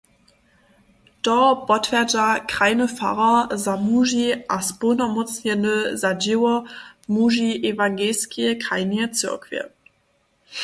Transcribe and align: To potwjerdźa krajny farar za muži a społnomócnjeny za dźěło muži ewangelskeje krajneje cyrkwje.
To 1.23 1.35
potwjerdźa 1.67 2.39
krajny 2.51 2.87
farar 2.97 3.57
za 3.57 3.75
muži 3.89 4.27
a 4.47 4.57
społnomócnjeny 4.69 5.75
za 6.03 6.11
dźěło 6.23 6.53
muži 7.15 7.49
ewangelskeje 7.71 8.49
krajneje 8.63 9.05
cyrkwje. 9.17 9.63